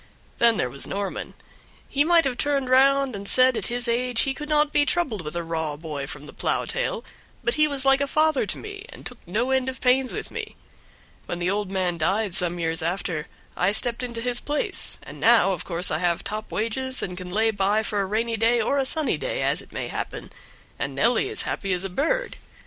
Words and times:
Then 0.39 0.57
there 0.57 0.67
was 0.67 0.87
Norman; 0.87 1.35
he 1.87 2.03
might 2.03 2.25
have 2.25 2.35
turned 2.35 2.69
round 2.69 3.15
and 3.15 3.27
said 3.27 3.55
at 3.55 3.67
his 3.67 3.87
age 3.87 4.21
he 4.21 4.33
could 4.33 4.49
not 4.49 4.73
be 4.73 4.83
troubled 4.83 5.21
with 5.21 5.35
a 5.35 5.43
raw 5.43 5.75
boy 5.77 6.07
from 6.07 6.25
the 6.25 6.33
plow 6.33 6.65
tail, 6.65 7.05
but 7.43 7.53
he 7.53 7.67
was 7.67 7.85
like 7.85 8.01
a 8.01 8.07
father 8.07 8.47
to 8.47 8.57
me, 8.57 8.87
and 8.89 9.05
took 9.05 9.19
no 9.27 9.51
end 9.51 9.69
of 9.69 9.79
pains 9.79 10.11
with 10.11 10.31
me. 10.31 10.55
When 11.27 11.37
the 11.37 11.51
old 11.51 11.69
man 11.69 11.99
died 11.99 12.33
some 12.33 12.57
years 12.57 12.81
after 12.81 13.27
I 13.55 13.71
stepped 13.73 14.01
into 14.01 14.21
his 14.21 14.39
place, 14.39 14.97
and 15.03 15.19
now 15.19 15.51
of 15.53 15.65
course 15.65 15.91
I 15.91 15.99
have 15.99 16.23
top 16.23 16.51
wages, 16.51 17.03
and 17.03 17.15
can 17.15 17.29
lay 17.29 17.51
by 17.51 17.83
for 17.83 18.01
a 18.01 18.05
rainy 18.07 18.37
day 18.37 18.59
or 18.59 18.79
a 18.79 18.87
sunny 18.87 19.17
day, 19.19 19.43
as 19.43 19.61
it 19.61 19.71
may 19.71 19.87
happen, 19.87 20.31
and 20.79 20.95
Nelly 20.95 21.27
is 21.29 21.41
as 21.41 21.47
happy 21.47 21.73
as 21.73 21.83
a 21.83 21.89
bird. 21.89 22.37